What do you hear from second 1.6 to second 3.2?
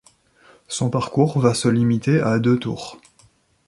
limiter à deux tours.